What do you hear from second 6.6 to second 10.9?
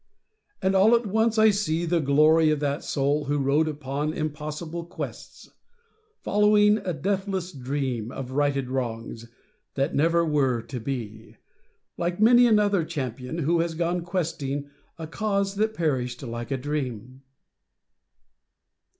a deathless dream Of righted wrongs, that never were to